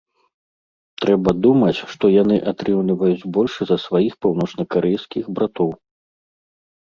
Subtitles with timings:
[1.03, 5.69] Трэба думаць, што яны атрымліваюць больш за сваіх паўночнакарэйскіх братоў.